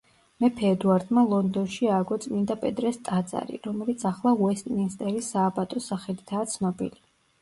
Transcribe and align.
მეფე 0.43 0.69
ედუარდმა 0.75 1.23
ლონდონში 1.33 1.89
ააგო 1.97 2.17
წმინდა 2.23 2.57
პეტრეს 2.63 2.97
ტაძარი, 3.09 3.61
რომელიც 3.67 4.07
ახლა 4.13 4.33
უესტმინსტერის 4.47 5.33
სააბატოს 5.35 5.91
სახელითაა 5.95 6.49
ცნობილი. 6.57 7.03